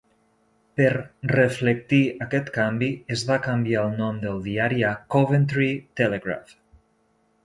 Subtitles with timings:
[0.79, 0.91] Per
[1.31, 5.69] reflectir aquest canvi, es va canviar el nom del diari a "Coventry
[6.03, 6.57] Telegraph".